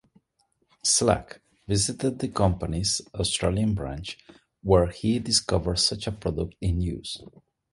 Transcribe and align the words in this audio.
Slack, 0.81 1.41
visited 1.67 2.17
the 2.17 2.27
company's 2.27 3.01
Australian 3.13 3.75
branch, 3.75 4.17
where 4.63 4.87
he 4.87 5.19
discovered 5.19 5.75
such 5.77 6.07
a 6.07 6.11
product 6.11 6.55
in 6.59 6.81
use. 6.81 7.21